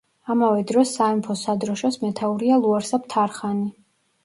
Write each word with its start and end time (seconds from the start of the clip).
ამავე 0.35 0.63
დროს 0.71 0.93
სამეფო 0.99 1.35
სადროშოს 1.43 1.99
მეთაურია 2.05 2.59
ლუარსაბ 2.65 3.09
თარხანი. 3.17 3.71